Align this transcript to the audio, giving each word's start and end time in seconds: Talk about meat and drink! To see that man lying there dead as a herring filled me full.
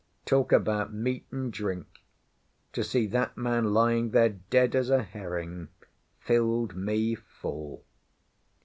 Talk 0.25 0.51
about 0.51 0.91
meat 0.91 1.27
and 1.29 1.53
drink! 1.53 1.85
To 2.73 2.83
see 2.83 3.05
that 3.05 3.37
man 3.37 3.65
lying 3.71 4.09
there 4.09 4.29
dead 4.29 4.75
as 4.75 4.89
a 4.89 5.03
herring 5.03 5.67
filled 6.17 6.75
me 6.75 7.13
full. 7.13 7.85